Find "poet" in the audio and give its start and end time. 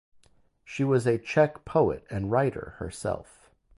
1.63-2.07